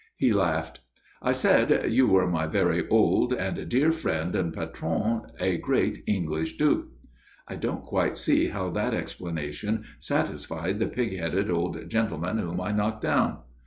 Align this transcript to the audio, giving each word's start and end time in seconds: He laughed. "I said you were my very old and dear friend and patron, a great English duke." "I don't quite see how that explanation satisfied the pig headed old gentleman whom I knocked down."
He 0.17 0.33
laughed. 0.33 0.79
"I 1.21 1.31
said 1.31 1.91
you 1.91 2.07
were 2.07 2.27
my 2.27 2.47
very 2.47 2.87
old 2.87 3.33
and 3.35 3.69
dear 3.69 3.91
friend 3.91 4.33
and 4.35 4.51
patron, 4.51 5.27
a 5.39 5.57
great 5.59 5.99
English 6.07 6.57
duke." 6.57 6.87
"I 7.47 7.55
don't 7.55 7.83
quite 7.85 8.17
see 8.17 8.47
how 8.47 8.71
that 8.71 8.95
explanation 8.95 9.83
satisfied 9.99 10.79
the 10.79 10.87
pig 10.87 11.15
headed 11.19 11.51
old 11.51 11.87
gentleman 11.87 12.39
whom 12.39 12.59
I 12.59 12.71
knocked 12.71 13.01
down." 13.03 13.41